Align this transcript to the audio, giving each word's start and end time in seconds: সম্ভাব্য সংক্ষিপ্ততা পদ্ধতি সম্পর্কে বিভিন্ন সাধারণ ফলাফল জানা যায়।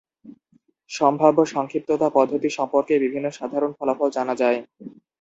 সম্ভাব্য 0.91 1.39
সংক্ষিপ্ততা 1.53 2.07
পদ্ধতি 2.17 2.49
সম্পর্কে 2.57 2.93
বিভিন্ন 3.03 3.27
সাধারণ 3.31 3.71
ফলাফল 3.77 4.09
জানা 4.17 4.33
যায়। 4.41 4.59